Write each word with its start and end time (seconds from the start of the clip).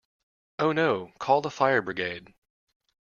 Oh 0.57 0.71
no! 0.71 1.13
Call 1.19 1.41
the 1.41 1.51
fire 1.51 1.83
brigade! 1.83 2.33